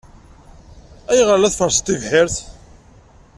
Ayɣer 1.11 1.37
ay 1.37 1.41
la 1.41 1.53
tferrseḍ 1.53 1.83
tibḥirt? 1.85 2.35